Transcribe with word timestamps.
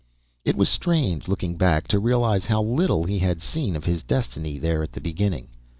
It 0.43 0.55
was 0.55 0.67
strange, 0.67 1.27
looking 1.27 1.57
back, 1.57 1.87
to 1.89 1.99
realize 1.99 2.45
how 2.45 2.63
little 2.63 3.03
he 3.03 3.19
had 3.19 3.39
seen 3.39 3.75
of 3.75 3.85
his 3.85 4.01
destiny, 4.01 4.57
there 4.57 4.81
at 4.81 4.93
the 4.93 4.99
beginning. 4.99 5.49